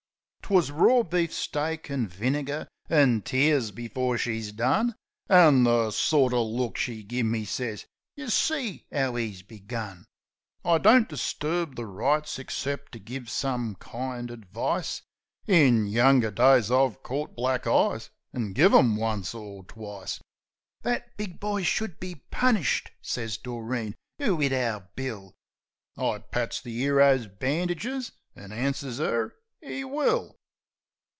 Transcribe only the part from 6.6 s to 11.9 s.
she gimme sez, "Yeh see 'ow Vs begun!" I don't disturb the